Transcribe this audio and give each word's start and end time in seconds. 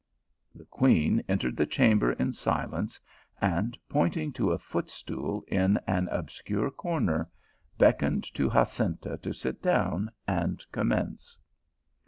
The 0.55 0.65
queen 0.65 1.21
entered 1.29 1.55
the 1.55 1.67
chamber 1.67 2.13
in 2.13 2.33
silence, 2.33 2.99
and, 3.39 3.77
pointing 3.87 4.33
to 4.33 4.49
a 4.51 4.57
footstool 4.57 5.43
in 5.47 5.77
an 5.85 6.07
obscure 6.07 6.71
corner, 6.71 7.29
beck 7.77 7.99
oned 8.01 8.23
to 8.33 8.49
Jacinta 8.49 9.19
to 9.19 9.31
sit 9.31 9.61
down 9.61 10.09
and 10.27 10.65
commence. 10.71 11.37